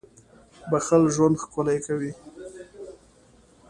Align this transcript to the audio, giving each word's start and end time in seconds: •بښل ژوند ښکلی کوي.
•بښل 0.69 1.03
ژوند 1.15 1.35
ښکلی 1.43 1.77
کوي. 1.87 2.11